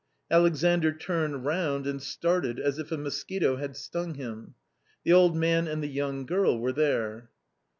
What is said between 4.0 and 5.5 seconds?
him. The old